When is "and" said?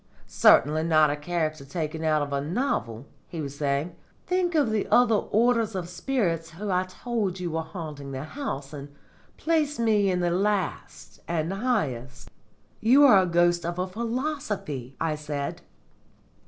8.73-8.91, 11.27-11.53